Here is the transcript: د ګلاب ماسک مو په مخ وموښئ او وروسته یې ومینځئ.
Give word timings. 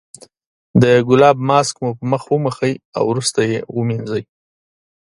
د 0.81 0.83
ګلاب 1.07 1.37
ماسک 1.49 1.75
مو 1.83 1.91
په 1.99 2.03
مخ 2.11 2.23
وموښئ 2.31 2.73
او 2.97 3.03
وروسته 3.11 3.39
یې 3.49 3.57
ومینځئ. 3.77 4.23